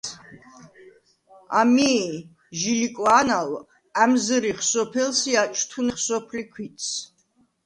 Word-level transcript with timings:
ამი̄ 1.59 2.01
ჟი 2.59 2.71
ლიკვა̄ნა̄ლვ 2.79 3.53
ა̈მზჷრიხ 4.01 4.59
სოფელს 4.69 5.21
ი 5.31 5.33
აჭთუნეხ 5.43 5.99
სოფლი 6.05 6.43
ქვითს. 6.53 6.87